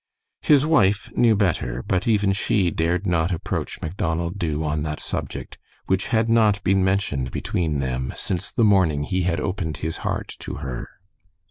[0.41, 5.59] His wife knew better, but even she dared not approach Macdonald Dubh on that subject,
[5.85, 10.37] which had not been mentioned between them since the morning he had opened his heart
[10.39, 10.89] to her.